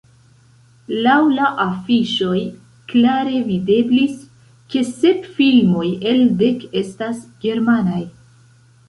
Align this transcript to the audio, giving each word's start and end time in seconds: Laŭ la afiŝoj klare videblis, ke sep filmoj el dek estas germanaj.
Laŭ 1.07 1.17
la 1.39 1.49
afiŝoj 1.65 2.39
klare 2.93 3.41
videblis, 3.49 4.15
ke 4.73 4.83
sep 4.87 5.29
filmoj 5.37 5.85
el 6.13 6.25
dek 6.41 6.67
estas 6.83 7.21
germanaj. 7.45 8.01